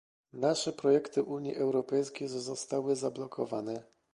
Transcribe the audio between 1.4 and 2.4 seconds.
Europejskiej